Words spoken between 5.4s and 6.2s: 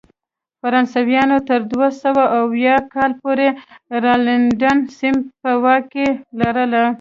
په واک کې